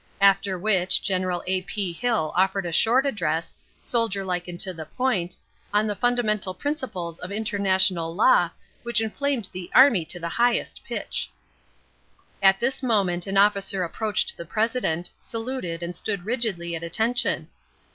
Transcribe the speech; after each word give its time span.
After 0.19 0.57
which 0.57 0.99
General 1.03 1.43
A. 1.45 1.61
P. 1.61 1.93
Hill 1.93 2.33
offered 2.35 2.65
a 2.65 2.71
short 2.71 3.05
address, 3.05 3.53
soldier 3.81 4.23
like 4.23 4.47
and 4.47 4.59
to 4.61 4.73
the 4.73 4.87
point, 4.87 5.37
on 5.71 5.85
the 5.85 5.95
fundamental 5.95 6.55
principles 6.55 7.19
of 7.19 7.31
international 7.31 8.11
law, 8.15 8.49
which 8.81 8.99
inflamed 8.99 9.49
the 9.53 9.69
army 9.75 10.03
to 10.05 10.19
the 10.19 10.27
highest 10.29 10.83
pitch. 10.83 11.29
At 12.41 12.59
this 12.59 12.81
moment 12.81 13.27
an 13.27 13.37
officer 13.37 13.83
approached 13.83 14.37
the 14.37 14.43
President, 14.45 15.11
saluted 15.21 15.83
and 15.83 15.95
stood 15.95 16.25
rigidly 16.25 16.75
at 16.75 16.81
attention. 16.81 17.49